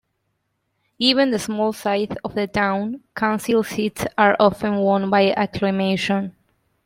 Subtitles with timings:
[0.99, 6.35] Given the small size of the town, council seats are often won by acclamation.